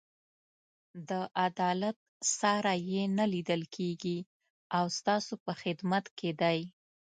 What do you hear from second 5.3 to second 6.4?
په خدمت کې